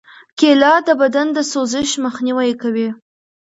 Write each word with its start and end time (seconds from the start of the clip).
کېله 0.39 0.73
د 0.87 0.89
بدن 1.01 1.27
د 1.33 1.37
سوزش 1.51 1.89
مخنیوی 2.05 2.51
کوي. 2.61 2.89